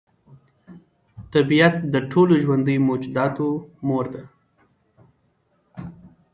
طبیعت 1.33 1.75
د 1.93 1.95
ټولو 2.11 2.33
ژوندیو 2.43 2.85
موجوداتو 2.87 3.47
مور 3.87 4.05
ده. 4.13 4.23